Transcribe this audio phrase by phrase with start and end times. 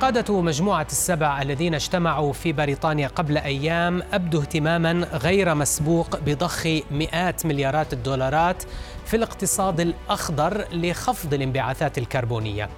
[0.00, 7.46] قادة مجموعة السبع الذين اجتمعوا في بريطانيا قبل أيام أبدوا اهتماما غير مسبوق بضخ مئات
[7.46, 8.62] مليارات الدولارات
[9.06, 12.68] في الاقتصاد الأخضر لخفض الانبعاثات الكربونية.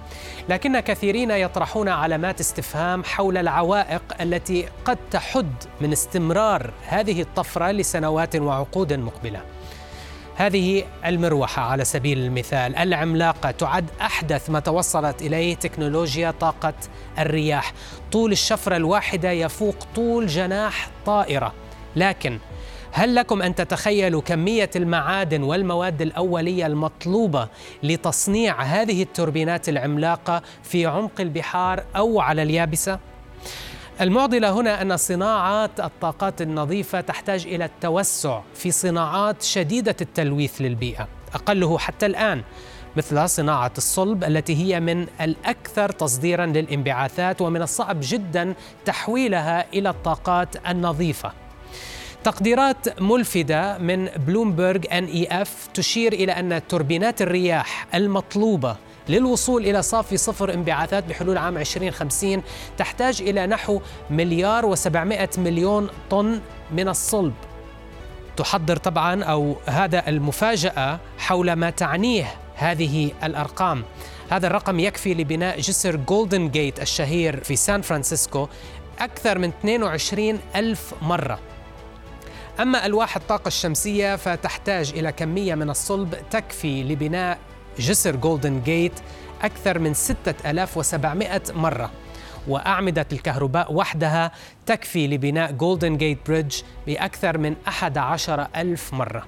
[0.49, 8.35] لكن كثيرين يطرحون علامات استفهام حول العوائق التي قد تحد من استمرار هذه الطفرة لسنوات
[8.35, 9.41] وعقود مقبلة.
[10.35, 12.75] هذه المروحة على سبيل المثال.
[12.75, 16.73] العملاقة تعد أحدث ما توصلت إليه تكنولوجيا طاقة
[17.19, 17.73] الرياح.
[18.11, 21.53] طول الشفرة الواحدة يفوق طول جناح طائرة.
[21.95, 22.39] لكن
[22.91, 27.47] هل لكم أن تتخيلوا كمية المعادن والمواد الأولية المطلوبة
[27.83, 32.99] لتصنيع هذه التوربينات العملاقة في عمق البحار أو على اليابسة؟
[34.01, 41.77] المعضلة هنا أن صناعات الطاقات النظيفة تحتاج إلى التوسع في صناعات شديدة التلويث للبيئة أقله
[41.77, 42.41] حتى الآن
[42.95, 48.53] مثل صناعة الصلب التي هي من الأكثر تصديرا للانبعاثات ومن الصعب جدا
[48.85, 51.31] تحويلها إلى الطاقات النظيفة.
[52.23, 58.75] تقديرات ملفدة من بلومبرغ ان اي اف تشير إلى أن توربينات الرياح المطلوبة
[59.09, 62.43] للوصول إلى صافي صفر انبعاثات بحلول عام 2050
[62.77, 66.39] تحتاج إلى نحو مليار و700 مليون طن
[66.71, 67.33] من الصلب.
[68.37, 73.83] تحضر طبعا أو هذا المفاجأة حول ما تعنيه هذه الأرقام.
[74.29, 78.47] هذا الرقم يكفي لبناء جسر جولدن جيت الشهير في سان فرانسيسكو
[78.99, 81.39] أكثر من 22 ألف مرة.
[82.59, 87.39] أما ألواح الطاقة الشمسية فتحتاج إلى كمية من الصلب تكفي لبناء
[87.79, 88.99] جسر جولدن جيت
[89.41, 91.91] أكثر من 6700 مرة.
[92.47, 94.31] وأعمدة الكهرباء وحدها
[94.65, 99.25] تكفي لبناء جولدن جيت bridge بأكثر من 11 ألف مرة.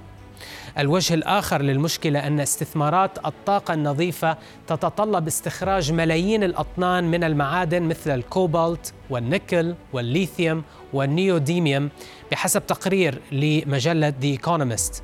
[0.78, 4.36] الوجه الآخر للمشكلة أن استثمارات الطاقة النظيفة
[4.66, 11.88] تتطلب استخراج ملايين الأطنان من المعادن مثل الكوبالت والنيكل والليثيوم والنيوديميوم
[12.30, 15.02] بحسب تقرير لمجلة The Economist.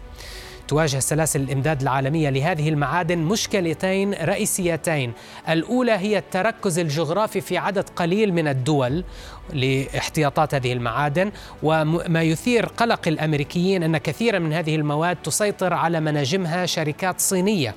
[0.72, 5.12] تواجه سلاسل الإمداد العالمية لهذه المعادن مشكلتين رئيسيتين،
[5.48, 9.04] الأولى هي التركز الجغرافي في عدد قليل من الدول
[9.52, 11.32] لاحتياطات هذه المعادن،
[11.62, 17.74] وما يثير قلق الأمريكيين أن كثيرا من هذه المواد تسيطر على مناجمها شركات صينية.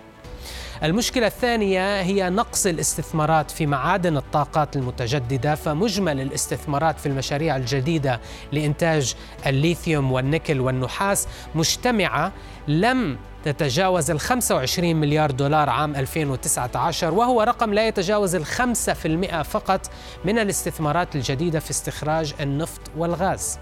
[0.84, 8.20] المشكلة الثانية هي نقص الاستثمارات في معادن الطاقات المتجددة فمجمل الاستثمارات في المشاريع الجديدة
[8.52, 12.32] لإنتاج الليثيوم والنيكل والنحاس مجتمعة
[12.68, 19.90] لم تتجاوز ال 25 مليار دولار عام 2019 وهو رقم لا يتجاوز ال 5% فقط
[20.26, 23.60] من الاستثمارات الجديدة في استخراج النفط والغاز.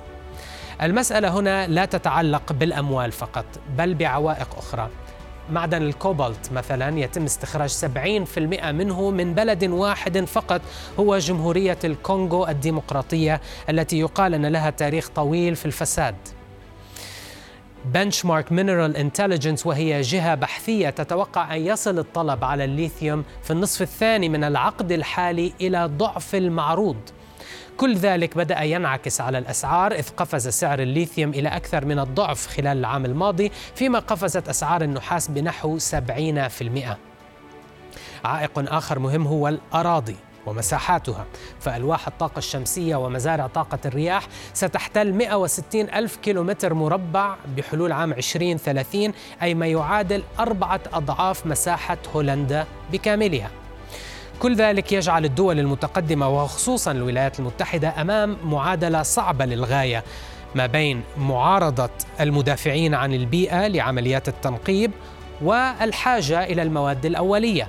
[0.81, 3.45] المسألة هنا لا تتعلق بالأموال فقط
[3.77, 4.89] بل بعوائق أخرى.
[5.51, 8.39] معدن الكوبالت مثلا يتم استخراج 70%
[8.71, 10.61] منه من بلد واحد فقط
[10.99, 16.15] هو جمهورية الكونغو الديمقراطية التي يقال أن لها تاريخ طويل في الفساد.
[17.85, 24.29] Benchmark Mineral Intelligence وهي جهة بحثية تتوقع أن يصل الطلب على الليثيوم في النصف الثاني
[24.29, 26.97] من العقد الحالي إلى ضعف المعروض.
[27.77, 32.77] كل ذلك بدأ ينعكس على الأسعار إذ قفز سعر الليثيوم إلى أكثر من الضعف خلال
[32.77, 35.83] العام الماضي فيما قفزت أسعار النحاس بنحو 70%
[38.25, 41.25] عائق آخر مهم هو الأراضي ومساحاتها.
[41.59, 49.53] فألواح الطاقة الشمسية ومزارع طاقة الرياح ستحتل 160 ألف كيلومتر مربع بحلول عام 2030 أي
[49.53, 53.49] ما يعادل أربعة أضعاف مساحة هولندا بكاملها.
[54.39, 60.03] كل ذلك يجعل الدول المتقدمة وخصوصا الولايات المتحدة أمام معادلة صعبة للغاية
[60.55, 64.91] ما بين معارضة المدافعين عن البيئة لعمليات التنقيب
[65.41, 67.67] والحاجة إلى المواد الأولية.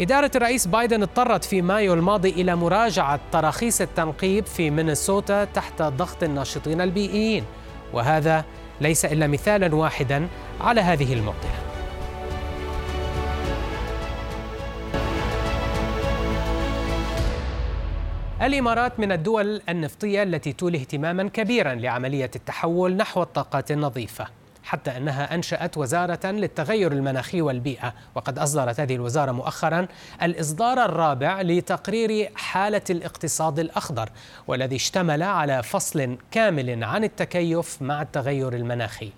[0.00, 6.22] إدارة الرئيس بايدن اضطرت في مايو الماضي إلى مراجعة تراخيص التنقيب في مينيسوتا تحت ضغط
[6.22, 7.44] الناشطين البيئيين
[7.92, 8.44] وهذا
[8.80, 10.28] ليس إلا مثالا واحدا
[10.60, 11.65] على هذه المعضلة
[18.42, 24.26] الإمارات من الدول النفطية التي تولي اهتماما كبيرا لعملية التحول نحو الطاقات النظيفة
[24.64, 27.94] حتى أنها أنشأت وزارة للتغير المناخي والبيئة.
[28.14, 29.86] وقد أصدرت هذه الوزارة مؤخرا
[30.22, 34.08] الإصدار الرابع لتقرير حالة الاقتصاد الأخضر
[34.46, 39.12] والذي اشتمل على فصل كامل عن التكيف مع التغير المناخي.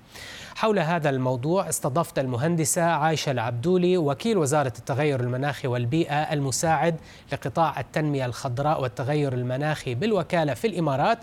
[0.58, 6.96] حول هذا الموضوع استضفت المهندسة عايشة العبدولي وكيل وزارة التغير المناخي والبيئة المساعد
[7.32, 11.19] لقطاع التنمية الخضراء والتغير المناخي بالوكالة في الإمارات.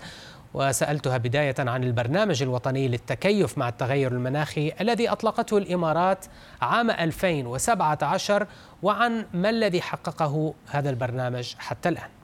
[0.53, 6.25] وسألتها بداية عن البرنامج الوطني للتكيف مع التغير المناخي الذي أطلقته الإمارات
[6.61, 8.47] عام 2017
[8.83, 12.14] وعن ما الذي حققه هذا البرنامج حتى الآن.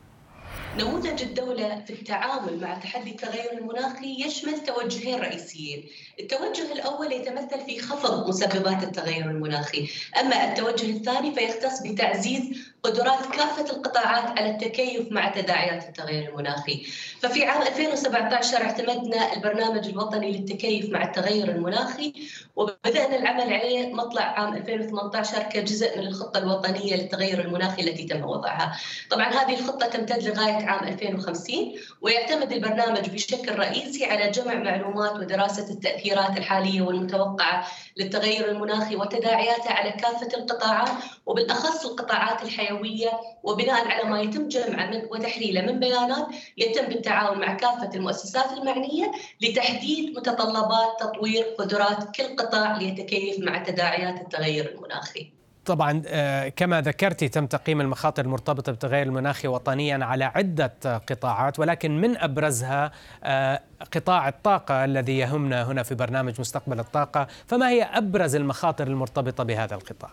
[0.75, 5.89] نموذج الدولة في التعامل مع تحدي التغير المناخي يشمل توجهين رئيسيين.
[6.19, 9.89] التوجه الأول يتمثل في خفض مسببات التغير المناخي.
[10.19, 16.83] أما التوجه الثاني فيختص بتعزيز قدرات كافة القطاعات على التكيف مع تداعيات التغير المناخي.
[17.21, 22.13] ففي عام 2017 اعتمدنا البرنامج الوطني للتكيف مع التغير المناخي
[22.55, 28.77] وبدأنا العمل عليه مطلع عام 2018 كجزء من الخطة الوطنية للتغير المناخي التي تم وضعها.
[29.09, 35.73] طبعا هذه الخطة تمتد لغاية عام 2050 ويعتمد البرنامج بشكل رئيسي على جمع معلومات ودراسة
[35.73, 37.67] التأثيرات الحالية والمتوقعة
[37.97, 40.89] للتغير المناخي وتداعياته على كافة القطاعات
[41.25, 43.11] وبالأخص القطاعات الحيوية
[43.43, 46.27] وبناء على ما يتم جمعه وتحليله من بيانات
[46.57, 49.11] يتم بالتعاون مع كافة المؤسسات المعنية
[49.41, 55.40] لتحديد متطلبات تطوير قدرات كل قطاع ليتكيف مع تداعيات التغير المناخي.
[55.71, 62.01] طبعا آه، كما ذكرت تم تقييم المخاطر المرتبطة بالتغير المناخي وطنيا على عدة قطاعات ولكن
[62.01, 62.91] من أبرزها
[63.23, 63.61] آه،
[63.95, 69.75] قطاع الطاقة الذي يهمنا هنا في برنامج مستقبل الطاقة فما هي أبرز المخاطر المرتبطة بهذا
[69.75, 70.09] القطاع؟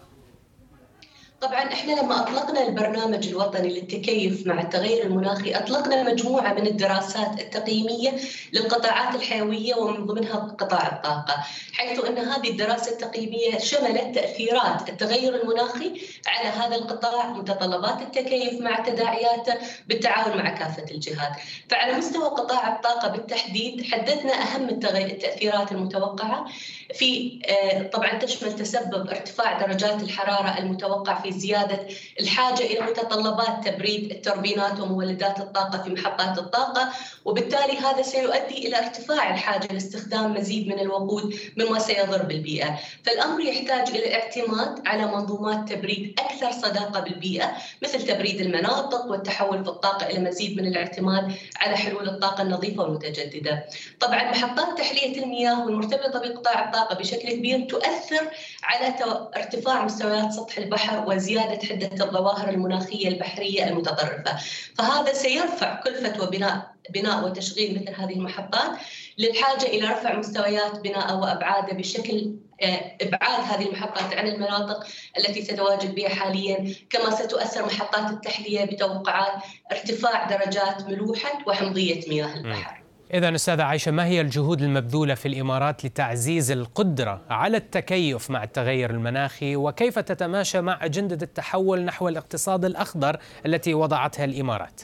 [1.40, 8.16] طبعا إحنا لما أطلقنا البرنامج الوطني للتكيف مع التغير المناخي أطلقنا مجموعة من الدراسات التقييمية
[8.52, 11.34] للقطاعات الحيوية ومن ضمنها قطاع الطاقة،
[11.72, 18.80] حيث أن هذه الدراسة التقييمية شملت تأثيرات التغير المناخي على هذا القطاع، متطلبات التكيف مع
[18.80, 19.54] تداعياته
[19.86, 21.32] بالتعاون مع كافة الجهات،
[21.70, 26.46] فعلى مستوى قطاع الطاقة بالتحديد حددنا أهم التأثيرات المتوقعة
[26.94, 31.86] في آه، طبعا تشمل تسبب ارتفاع درجات الحرارة المتوقع في زيادة
[32.20, 36.92] الحاجة إلى متطلبات تبريد التوربينات ومولدات الطاقة في محطات الطاقة
[37.24, 43.88] وبالتالي هذا سيؤدي إلى ارتفاع الحاجة لاستخدام مزيد من الوقود مما سيضر بالبيئة، فالأمر يحتاج
[43.88, 47.52] إلى الاعتماد على منظومات تبريد أكثر صداقة بالبيئة
[47.82, 53.64] مثل تبريد المناطق والتحول في الطاقة إلى مزيد من الاعتماد على حلول الطاقة النظيفة والمتجددة.
[54.00, 58.30] طبعا محطات تحلية المياه والمرتبطة بقطاع الطاقة بشكل كبير تؤثر
[58.62, 58.94] على
[59.36, 64.36] ارتفاع مستويات سطح البحر وزياده حدة الظواهر المناخية البحرية المتطرفة،
[64.78, 68.78] فهذا سيرفع كلفه وبناء بناء وتشغيل مثل هذه المحطات
[69.18, 74.86] للحاجة إلى رفع مستويات بناء وأبعاده بشكل آه، إبعاد هذه المحطات عن المناطق
[75.18, 76.74] التي تتواجد بها حاليا.
[76.90, 79.42] كما ستؤثر محطات التحلية بتوقعات
[79.72, 82.87] ارتفاع درجات ملوحة وحمضية مياه البحر.
[83.14, 88.90] إذا أستاذة عائشة ما هي الجهود المبذولة في الإمارات لتعزيز القدرة على التكيف مع التغير
[88.90, 94.80] المناخي وكيف تتماشى مع أجندة التحول نحو الاقتصاد الأخضر التي وضعتها الإمارات؟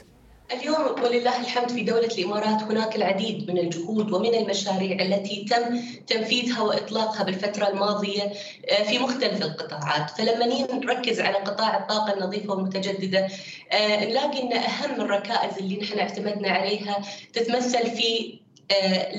[0.53, 6.61] اليوم ولله الحمد في دولة الإمارات هناك العديد من الجهود ومن المشاريع التي تم تنفيذها
[6.61, 8.33] وإطلاقها بالفترة الماضية
[8.69, 10.09] آه، في مختلف القطاعات.
[10.09, 13.27] فلما نركز على قطاع الطاقة النظيفة والمتجددة
[13.71, 17.01] آه، نلاقي أن أهم الركائز اللي نحن اعتمدنا عليها
[17.33, 18.39] تتمثل في
[18.71, 19.11] آه،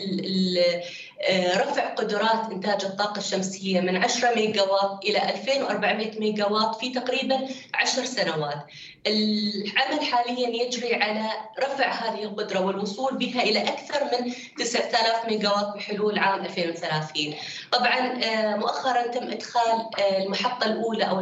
[1.57, 7.49] رفع قدرات إنتاج الطاقة الشمسية من 10 ميجا واط إلى 2400 ميجا واط في تقريبا
[7.75, 8.59] 10 سنوات.
[9.07, 15.75] العمل حاليا يجري على رفع هذه القدرة والوصول بها إلى أكثر من 9000 ميجا واط
[15.77, 17.35] بحلول عام 2030
[17.73, 19.89] طبعا آه، مؤخرا تم إدخال
[20.21, 21.19] المحطة الأولى أو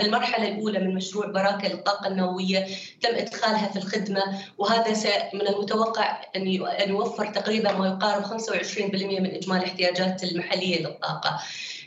[0.00, 2.66] المرحلة الأولى من مشروع براكة للطاقة النووية.
[3.00, 4.22] تم إدخالها في الخدمة
[4.58, 4.94] وهذا
[5.34, 6.46] من المتوقع أن
[6.88, 11.40] يوفر تقريبا ما يقارب 25% من من إجمالي الاحتياجات المحلية للطاقة.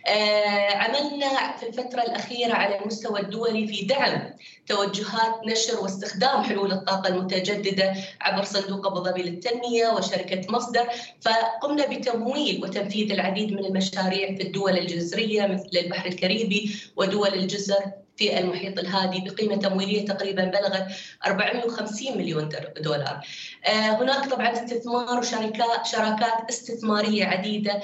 [0.08, 4.34] آه، عملنا في الفترة الأخيرة على المستوى الدولي في دعم
[4.68, 10.88] توجهات نشر واستخدام حلول الطاقة المتجددة عبر صندوق أبو ظبي للتنمية وشركة مصدر.
[11.22, 18.40] فقمنا بتمويل وتنفيذ العديد من المشاريع في الدول الجزرية مثل البحر الكاريبي ودول الجزر في
[18.40, 20.88] المحيط الهادي بقيمة تمويلية تقريبا بلغت
[21.26, 22.50] 450 مليون
[22.82, 23.20] دولار.
[23.66, 27.82] آه، هناك طبعا استثمار وشركات استثمارية عديدة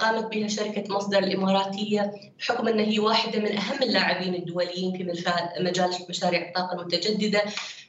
[0.00, 5.04] قامت بها شركة مصدر الإماراتية بحكم أنها هي واحدة من أهم اللاعبين الدوليين في
[5.60, 7.42] مجال مشاريع الطاقة المتجددة.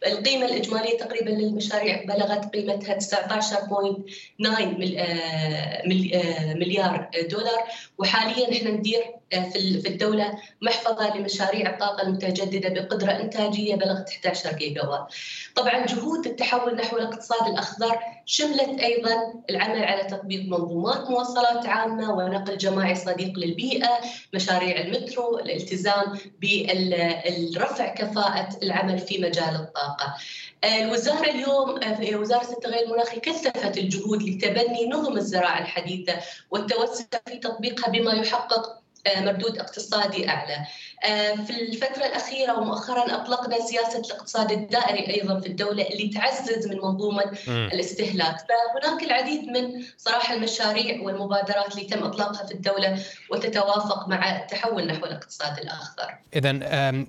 [0.08, 3.58] القيمة الإجمالية تقريبا للمشاريع بلغت قيمتها 19.9
[6.56, 7.64] مليار دولار.
[7.98, 14.84] وحاليا إحنا ندير آه، في الدولة محفظة لمشاريع الطاقة المتجددة بقدرة إنتاجية بلغت 11 جيجا
[14.84, 15.14] وات.
[15.56, 22.58] طبعا جهود التحول نحو الاقتصاد الأخضر شملت أيضا العمل على تطبيق منظومات مواصلات عامة ونقل
[22.58, 23.90] جماعي صديق للبيئة،
[24.34, 30.16] مشاريع المترو، الالتزام بالرفع كفاءة العمل في مجال الطاقة.
[30.66, 36.14] الوزارة اليوم آه، وزارة التغير المناخي كثفت الجهود لتبني نظم الزراعة الحديثة
[36.52, 40.68] والتوسع في تطبيقها بما يحقق آه، مردود اقتصادي أعلى.
[41.04, 46.78] آه، في الفترة الأخيرة ومؤخرا أطلقنا سياسة الاقتصاد الدائري أيضا في الدولة اللي تعزز من
[46.78, 47.52] منظومة م.
[47.52, 53.00] الاستهلاك فهناك العديد من صراحة المشاريع والمبادرات اللي تم إطلاقها في الدولة
[53.32, 56.52] وتتوافق مع التحول نحو الاقتصاد الأخضر إذا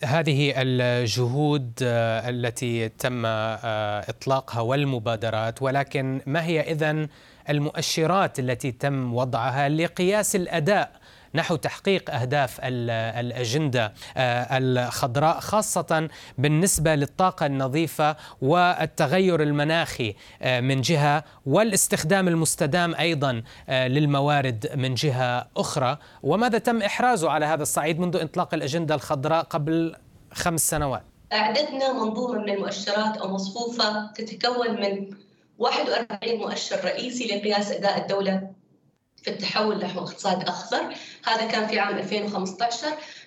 [0.04, 7.08] هذه الجهود آه، التي تم إطلاقها والمبادرات ولكن ما هي إذا
[7.50, 10.97] المؤشرات التي تم وضعها لقياس الأداء
[11.34, 16.08] نحو تحقيق أهداف الأجندة آه، الخضراء خاصة
[16.38, 25.48] بالنسبة للطاقة النظيفة والتغير المناخي آه، من جهة والاستخدام المستدام أيضا آه، للموارد من جهة
[25.56, 25.98] أخرى.
[26.22, 29.94] وماذا تم إحرازه على هذا الصعيد منذ إطلاق الأجندة الخضراء قبل
[30.32, 35.10] خمس سنوات؟ أعددنا منظومة من المؤشرات أو مصفوفة تتكون من
[35.58, 38.50] 41 مؤشر رئيسي لقياس أداء الدولة.
[39.22, 40.94] في التحول نحو اقتصاد أخضر.
[41.26, 42.86] هذا كان في عام 2015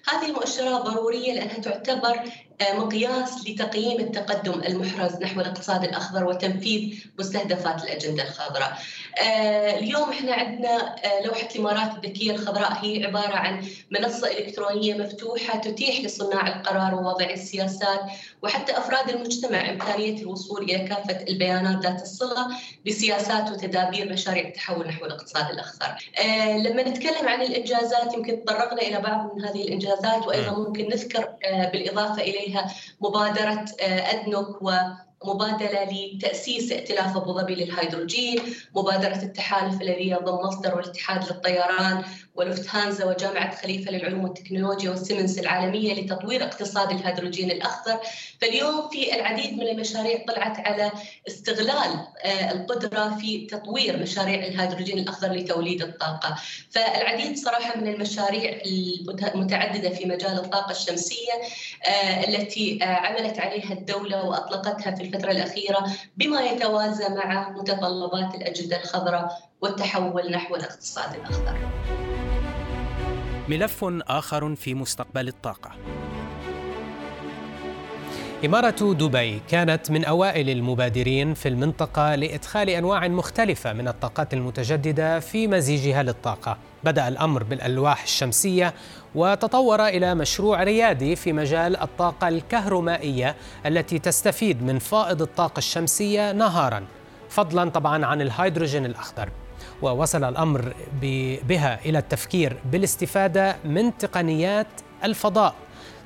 [0.10, 2.20] هذه المؤشرات ضرورية لأنها تعتبر
[2.62, 8.78] آه، مقياس لتقييم التقدم المحرز نحو الاقتصاد الأخضر وتنفيذ مستهدفات الأجندة الخضراء.
[9.22, 15.60] آه، اليوم إحنا عندنا آه، لوحة الإمارات الذكية الخضراء هي عبارة عن منصة إلكترونية مفتوحة
[15.60, 18.02] تتيح لصناع القرار ووضع السياسات
[18.42, 22.48] وحتى أفراد المجتمع إمكانية الوصول إلى كافة البيانات ذات الصلة
[22.86, 25.96] بسياسات وتدابير مشاريع التحول نحو الاقتصاد الأخضر.
[26.64, 29.91] لما نتكلم عن الإنجازات يمكن تطرقنا إلى بعض من هذه الإنجازات
[30.28, 31.30] وأيضا ممكن نذكر
[31.74, 32.72] بالإضافة إليها
[33.02, 34.62] مبادرة أدنك
[35.26, 38.40] مبادلة لتأسيس ائتلاف أبو ظبي للهيدروجين
[38.76, 42.04] مبادرة التحالف الذي يضم مصدر والاتحاد للطيران
[42.36, 48.00] ولوفتهانزا وجامعة خليفة للعلوم والتكنولوجيا والسيمنز العالمية لتطوير اقتصاد الهيدروجين الأخضر.
[48.42, 50.92] فاليوم في العديد من المشاريع طلعت على
[51.28, 56.36] استغلال آه، القدرة في تطوير مشاريع الهيدروجين الأخضر لتوليد الطاقة.
[56.70, 58.62] فالعديد صراحة من المشاريع
[59.36, 61.34] المتعددة في مجال الطاقة الشمسية
[61.86, 65.86] آه، التي آه، عملت عليها الدولة وأطلقتها في الفترة الأخيرة
[66.18, 71.58] بما يتوازى مع متطلبات الأجندة الخضراء والتحول نحو الاقتصاد الأخضر
[73.50, 75.72] ملف آخر في مستقبل الطاقة
[78.46, 85.48] إمارة دبي كانت من أوائل المبادرين في المنطقة لإدخال أنواع مختلفة من الطاقات المتجددة في
[85.48, 86.58] مزيجها للطاقة.
[86.84, 88.74] بدأ الأمر بالألواح الشمسية
[89.16, 93.36] وتطور إلى مشروع ريادي في مجال الطاقة الكهرومائية
[93.66, 96.84] التي تستفيد من فائض الطاقة الشمسية نهارا،
[97.30, 99.30] فضلا طبعا عن الهيدروجين الأخضر.
[99.82, 100.74] ووصل الأمر
[101.48, 104.68] بها إلى التفكير بالاستفادة من تقنيات
[105.04, 105.56] الفضاء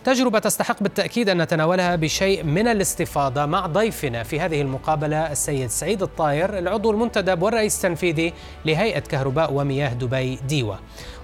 [0.06, 6.02] تجربة تستحق بالتأكيد أن نتناولها بشيء من الاستفاضة مع ضيفنا في هذه المقابلة السيد سعيد
[6.02, 8.34] الطاير العضو المنتدب والرئيس التنفيذي
[8.66, 10.76] لهيئة كهرباء ومياه دبي ديوا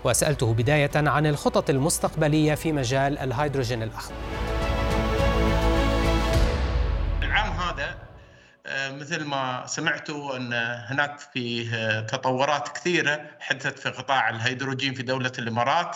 [0.03, 4.15] وسألته بداية عن الخطط المستقبلية في مجال الهيدروجين الأخضر.
[7.23, 7.95] العام هذا
[8.65, 10.53] آه، مثل ما سمعتوا أن
[10.89, 15.95] هناك فيه تطورات كثيرة حدثت في قطاع الهيدروجين في دولة الإمارات.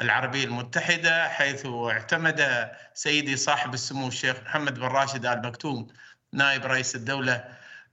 [0.00, 5.86] العربية المتحدة حيث اعتمد سيدي صاحب السمو الشيخ محمد بن راشد آل مكتوم
[6.32, 7.44] نائب رئيس الدولة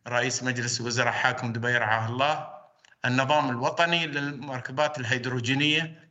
[0.07, 2.47] رئيس مجلس وزراء حاكم دبي رعاه الله
[3.05, 6.09] النظام الوطني للمركبات الهيدروجينية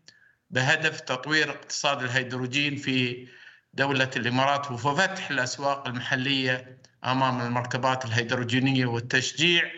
[0.51, 3.29] بهدف تطوير اقتصاد الهيدروجين في
[3.75, 9.71] دولة الإمارات وفتح الأسواق المحلية أمام المركبات الهيدروجينية والتشجيع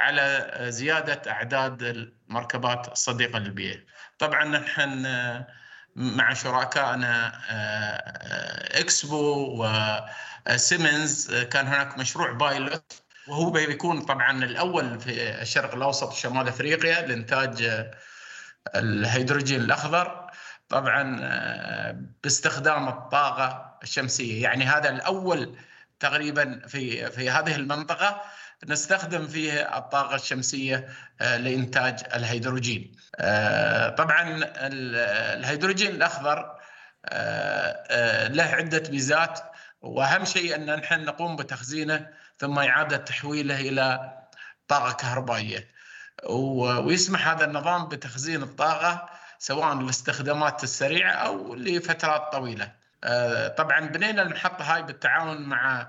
[0.00, 3.78] على زيادة أعداد المركبات الصديقة للبيئة.
[4.18, 5.06] طبعا نحن
[5.96, 9.64] مع شركائنا آه، إكسبو
[10.48, 13.02] وسيمنز كان هناك مشروع pilot.
[13.28, 17.84] وهو بيكون طبعا الأول في الشرق الأوسط وشمال أفريقيا لإنتاج
[18.74, 20.30] الهيدروجين الأخضر.
[20.68, 21.20] طبعا
[22.22, 24.42] باستخدام الطاقة الشمسية.
[24.42, 25.56] يعني هذا الأول
[26.00, 28.22] تقريبا في في هذه المنطقة.
[28.66, 30.88] نستخدم فيه الطاقة الشمسية
[31.20, 32.92] لإنتاج الهيدروجين.
[33.98, 34.40] طبعا
[35.34, 36.58] الهيدروجين الأخضر
[38.34, 39.40] له عدة ميزات
[39.80, 42.06] وأهم شيء أن نحن نقوم بتخزينه
[42.38, 44.12] ثم إعادة تحويله إلى
[44.68, 45.68] طاقة كهربائية.
[46.24, 49.08] ويسمح هذا النظام بتخزين الطاقة
[49.38, 52.72] سواء للاستخدامات السريعة أو لفترات طويلة.
[53.56, 55.88] طبعا بنينا المحطة هاي بالتعاون مع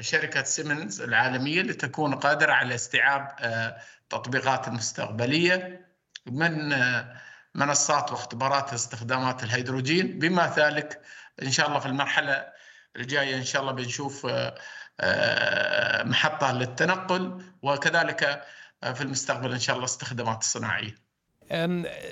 [0.00, 3.36] شركة سيمنز العالمية لتكون قادرة على استيعاب
[4.08, 5.86] تطبيقات مستقبلية
[6.26, 6.74] من
[7.54, 10.18] منصات واختبارات استخدامات الهيدروجين.
[10.18, 11.00] بما ذلك
[11.42, 12.46] إن شاء الله في المرحلة
[12.96, 14.26] الجاية إن شاء الله بنشوف
[16.04, 18.44] محطة للتنقل وكذلك
[18.94, 21.03] في المستقبل إن شاء الله استخدامات صناعية.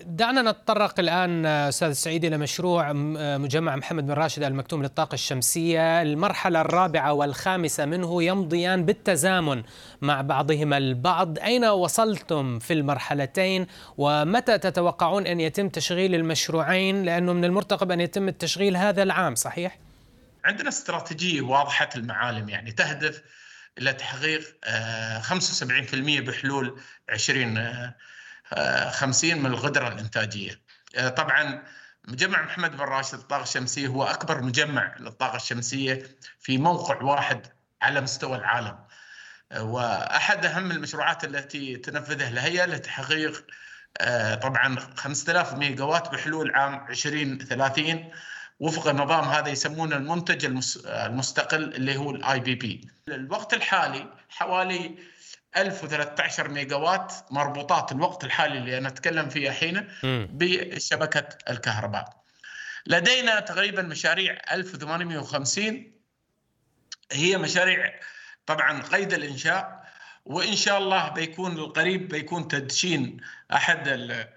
[0.07, 2.93] دعنا نتطرق الآن أستاذ سعيد إلى مشروع
[3.39, 6.03] مجمع محمد بن راشد المكتوم للطاقة الشمسية.
[6.03, 9.63] المرحلة الرابعة والخامسة منه يمضيان بالتزامن
[10.01, 11.39] مع بعضهما البعض.
[11.39, 13.67] أين وصلتم في المرحلتين؟
[13.99, 19.79] ومتى تتوقعون أن يتم تشغيل المشروعين؟ لأنه من المرتقب أن يتم التشغيل هذا العام صحيح؟
[20.45, 23.23] عندنا استراتيجية واضحة المعالم يعني تهدف
[23.79, 24.41] إلى تحقيق
[25.21, 27.59] 75% بحلول 20
[28.91, 30.61] 50 من الغدرة الإنتاجية.
[31.17, 31.63] طبعا
[32.09, 37.47] مجمع محمد بن راشد للطاقة الشمسية هو أكبر مجمع للطاقة الشمسية في موقع واحد
[37.83, 38.79] على مستوى العالم.
[39.57, 43.45] وأحد أهم المشروعات التي تنفذها الهيئة لتحقيق
[44.43, 48.11] طبعا 5000 ميجا وات بحلول عام 2030
[48.61, 50.45] وفق النظام هذا يسمونه المنتج
[50.87, 54.99] المستقل اللي هو ال IPP الوقت الحالي حوالي
[55.57, 59.89] 1013 ميجا وات مربوطات الوقت الحالي اللي أنا أتكلم فيه الحين
[60.33, 62.23] بشبكة الكهرباء.
[62.87, 65.93] لدينا تقريبا مشاريع 1850
[67.13, 68.01] هي مشاريع
[68.47, 69.83] طبعا قيد الإنشاء
[70.25, 73.17] وإن شاء الله بيكون القريب بيكون تدشين
[73.53, 73.83] أحد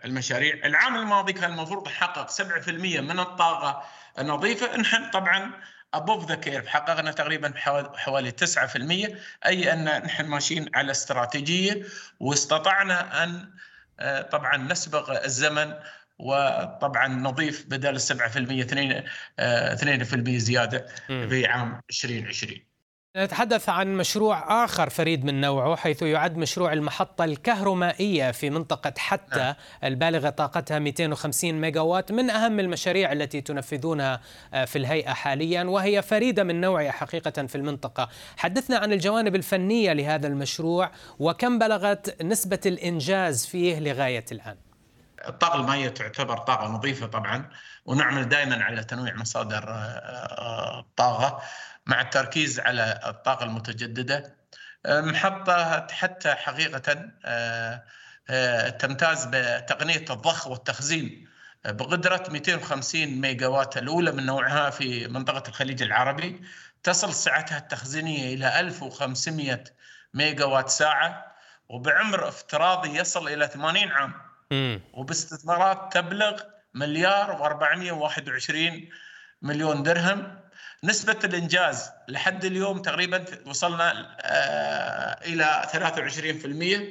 [0.06, 3.84] المشاريع، العام الماضي كان المفروض نحقق 7% من الطاقة
[4.20, 5.52] النظيفة، نحن طبعا
[5.98, 7.54] above the curve حققنا تقريبا
[7.96, 11.84] حوالي 9% أي أن نحن ماشيين على استراتيجية
[12.20, 13.50] واستطعنا أن
[14.32, 15.74] طبعا نسبق الزمن
[16.20, 18.04] وطبعا نضيف بدل ال 7%
[20.06, 22.75] 2% زيادة في عام 2020
[23.16, 29.40] نتحدث عن مشروع آخر فريد من نوعه حيث يعد مشروع المحطة الكهرومائية في منطقة حتى
[29.40, 29.56] نعم.
[29.84, 34.22] البالغة طاقتها 250 ميجاوات من أهم المشاريع التي تنفذونها
[34.66, 38.10] في الهيئة حاليا وهي فريدة من نوعها حقيقة في المنطقة.
[38.38, 44.58] حدثنا عن الجوانب الفنية لهذا المشروع وكم بلغت نسبة الإنجاز فيه لغاية الآن؟
[45.28, 47.50] الطاقة المائية تعتبر طاقة نظيفة طبعا
[47.86, 49.64] ونعمل دائما على تنويع مصادر
[50.80, 51.42] الطاقة
[51.88, 54.36] مع التركيز على الطاقة المتجددة
[54.88, 57.12] محطة حتى حقيقة
[58.70, 61.28] تمتاز بتقنية الضخ والتخزين
[61.66, 66.42] بقدرة 250 ميجا وات الأولى من نوعها في منطقة الخليج العربي.
[66.84, 69.64] تصل سعتها التخزينية إلى 1500
[70.14, 71.36] ميجا وات ساعة
[71.70, 74.14] وبعمر افتراضي يصل إلى 80 عام.
[74.94, 76.42] وباستثمارات تبلغ
[76.74, 78.56] مليار و421
[79.42, 80.45] مليون درهم.
[80.86, 84.18] نسبة الإنجاز لحد اليوم تقريبا وصلنا
[85.26, 85.62] إلى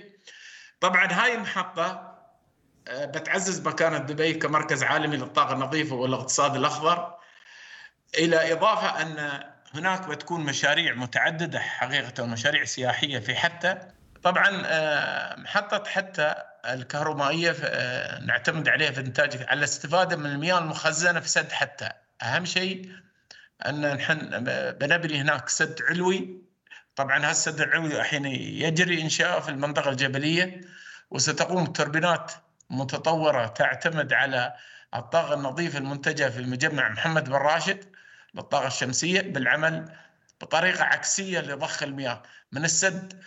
[0.02, 2.14] 23% طبعا هاي المحطة
[2.90, 7.14] بتعزز مكانة دبي كمركز عالمي للطاقة النظيفة والاقتصاد الأخضر
[8.18, 9.42] إلى إضافة أن
[9.74, 13.78] هناك بتكون مشاريع متعددة حقيقة مشاريع سياحية في حتى.
[14.22, 14.50] طبعا
[15.36, 17.52] محطة حتى الكهرومائية
[18.18, 21.88] نعتمد عليها في إنتاج على الاستفادة من المياه المخزنة في سد حتى.
[22.22, 22.92] أهم شيء
[23.66, 24.44] أن نحن
[24.80, 26.42] بنبني هناك سد علوي.
[26.96, 30.60] طبعا هذا السد العلوي الحين يجري انشاؤه في المنطقة الجبلية
[31.10, 32.32] وستقوم توربينات
[32.70, 34.54] متطورة تعتمد على
[34.94, 37.84] الطاقة النظيفة المنتجة في مجمع محمد بن راشد
[38.34, 39.92] للطاقة الشمسية بالعمل
[40.40, 42.22] بطريقة عكسية لضخ المياه
[42.52, 43.22] من السد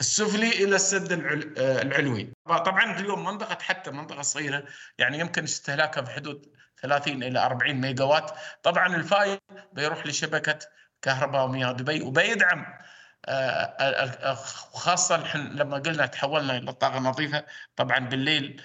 [0.00, 1.12] السفلي إلى السد
[1.58, 2.32] العلوي.
[2.46, 4.64] طبعا اليوم منطقة حتى منطقة صغيرة
[4.98, 6.46] يعني يمكن استهلاكها في حدود
[6.82, 8.30] 30 إلى 40 ميجا وات
[8.62, 9.38] طبعا الفائض
[9.72, 10.58] بيروح لشبكة
[11.02, 12.66] كهرباء ومياه دبي وبيدعم
[14.72, 17.44] خاصة لما قلنا تحولنا إلى الطاقه النظيفه
[17.76, 18.62] طبعا بالليل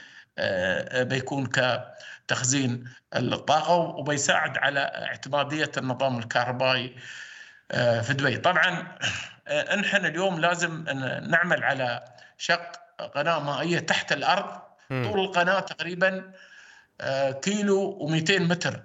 [0.94, 6.96] بيكون كتخزين الطاقة وبيساعد على اعتمادية النظام الكهربائي
[8.02, 8.38] في دبي.
[8.38, 8.98] طبعا
[9.78, 10.84] نحن اليوم لازم
[11.30, 12.06] نعمل على
[12.38, 12.72] شق
[13.16, 14.62] قناة مائية تحت الأرض.
[14.90, 16.32] طول القناة تقريبا
[17.42, 18.84] كيلو و200 متر.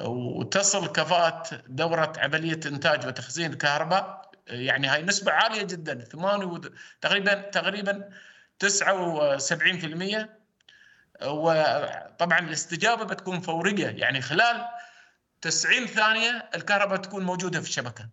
[0.00, 6.60] وتصل كفاءة دورة عملية إنتاج وتخزين الكهرباء يعني هاي نسبة عالية جدا ثمانية
[7.00, 8.08] تقريبا تقريبا
[8.64, 10.28] 79%
[11.26, 14.66] وطبعا الاستجابة بتكون فورية يعني خلال
[15.40, 18.08] 90 ثانية الكهرباء تكون موجودة في الشبكة.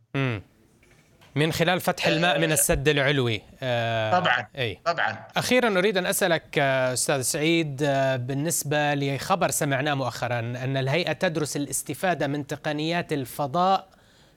[1.37, 3.41] من خلال فتح الماء من السد العلوي.
[3.63, 4.79] آه طبعا أي.
[4.85, 5.17] طبعا.
[5.37, 11.57] أخيرا أريد أن أسألك آه، أستاذ سعيد آه، بالنسبة لخبر سمعناه مؤخرا أن الهيئة تدرس
[11.57, 13.87] الاستفادة من تقنيات الفضاء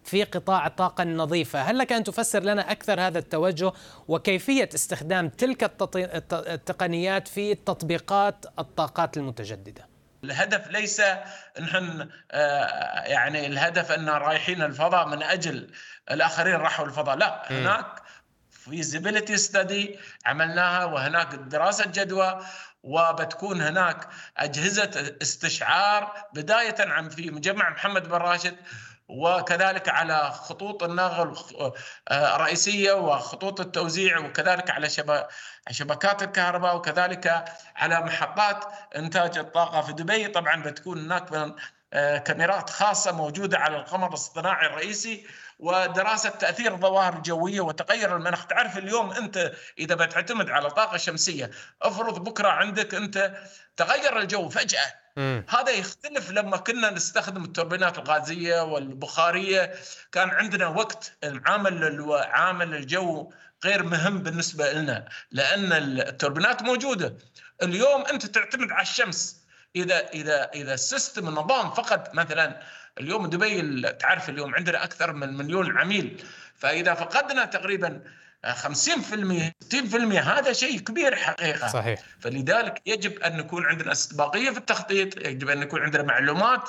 [0.05, 1.63] في قطاع الطاقة النظيفة.
[1.63, 3.73] هل لك أن تفسر لنا أكثر هذا التوجه
[4.09, 5.71] وكيفية استخدام تلك
[6.33, 9.90] التقنيات في تطبيقات الطاقات المتجددة؟
[10.25, 11.03] الهدف ليس
[11.61, 15.71] نحن آه، يعني الهدف أن رايحين الفضاء من أجل
[16.11, 17.17] الآخرين راحوا الفضاء.
[17.17, 18.03] لا هناك
[18.51, 22.47] فيزيبيليتي ستدي عملناها وهناك دراسة جدوى
[22.83, 28.57] وبتكون هناك أجهزة استشعار بداية عن في مجمع محمد بن راشد.
[29.11, 31.37] وكذلك على خطوط النقل
[32.11, 34.89] الرئيسيه آه، وخطوط التوزيع وكذلك على
[35.71, 37.45] شبكات الكهرباء وكذلك
[37.77, 38.65] على محطات
[38.97, 40.29] إنتاج الطاقة في دبي.
[40.29, 41.57] طبعا بتكون هناك آه،
[41.93, 45.27] كاميرات خاصة موجودة على القمر الاصطناعي الرئيسي
[45.59, 48.47] ودراسة تأثير الظواهر الجويه وتغير المناخ.
[48.47, 51.51] تعرف اليوم أنت إذا بتعتمد على طاقه شمسيه
[51.83, 53.35] افرض بكرة عندك أنت
[53.77, 54.95] تغير الجو فجأة.
[55.49, 59.75] هذا يختلف لما كنا نستخدم التوربينات الغازية والبخارية.
[60.13, 61.13] كان عندنا وقت
[61.47, 63.33] عامل عامل الجو
[63.65, 67.17] غير مهم بالنسبة لنا لأن التوربينات موجودة.
[67.63, 69.40] اليوم أنت تعتمد على الشمس.
[69.77, 72.61] إذا إذا إذا السيستم النظام فقد مثلا
[73.01, 76.25] اليوم دبي تعرف اليوم عندنا أكثر من مليون عميل.
[76.57, 78.03] فإذا فقدنا تقريبا
[78.47, 78.53] 50%
[79.75, 81.69] 60% هذا شيء كبير حقيقة.
[81.69, 82.01] صحيح.
[82.21, 86.69] فلذلك يجب أن نكون عندنا استباقية في التخطيط يجب أن يكون عندنا معلومات.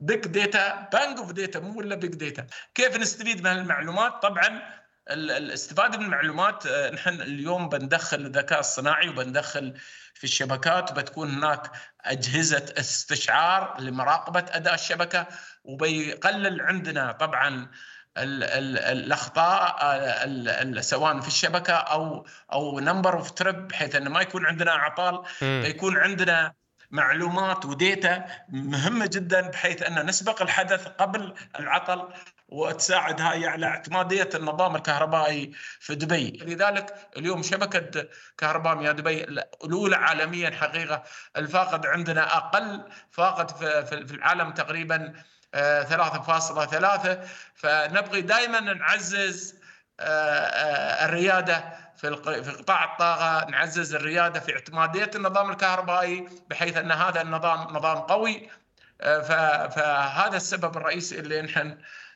[0.00, 4.62] big data bank of data مو ولا big data كيف نستفيد من المعلومات طبعا
[5.08, 9.74] الاستفاده من المعلومات آه، نحن اليوم بندخل الذكاء الصناعي وبندخل
[10.14, 15.26] في الشبكات وبتكون هناك أجهزة استشعار لمراقبة أداء الشبكة
[15.64, 17.70] وبيقلل عندنا طبعا
[18.16, 24.70] الأخطاء آه، سواء في الشبكة أو أو number of trip بحيث إنه ما يكون عندنا
[24.70, 26.54] اعطال يكون عندنا
[26.90, 32.08] معلومات وديتا مهمة جدا بحيث ان نسبق الحدث قبل العطل.
[32.50, 38.08] وتساعد هاي على اعتمادية النظام الكهربائي في دبي، لذلك اليوم شبكة
[38.38, 41.02] كهرباء مياه دبي الأولى عالميا حقيقة.
[41.36, 43.50] الفاقد عندنا أقل فاقد
[44.06, 45.12] في العالم تقريبا
[45.52, 47.18] 3.3
[47.54, 49.60] فنبغي دائما نعزز
[50.00, 51.64] آه، آه، الريادة
[51.96, 57.98] في في قطاع الطاقة نعزز الريادة في اعتمادية النظام الكهربائي بحيث أن هذا النظام نظام
[57.98, 58.50] قوي.
[59.00, 61.78] آه، فهذا السبب الرئيسي اللي نحن